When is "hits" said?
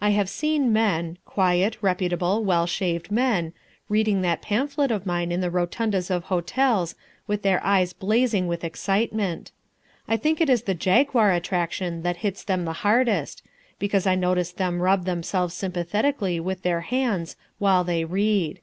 12.26-12.42